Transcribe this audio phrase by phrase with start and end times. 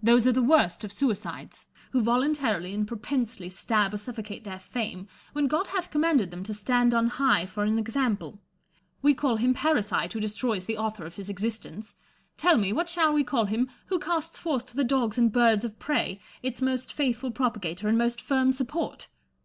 [0.00, 5.08] Those are the worst of suicides, who voluntarily and propensely stab or suffocate their fame,
[5.32, 8.38] when God hath commanded them to stand on high for an example.
[9.02, 11.96] "We call him parricide who destroys the author of his existence:
[12.36, 15.64] tell me, what shall we call him who casts forth to the dogs and birds
[15.64, 19.08] of prey its most faithful propagator and most firm support